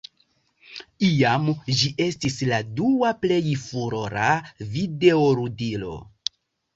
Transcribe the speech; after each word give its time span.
Iam 1.07 1.43
ĝi 1.81 1.89
estis 2.05 2.37
la 2.51 2.61
dua 2.79 3.11
plej 3.25 3.41
furora 3.65 4.31
videoludilo. 4.73 5.93